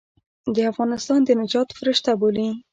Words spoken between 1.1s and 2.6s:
د نجات فرشته بولي.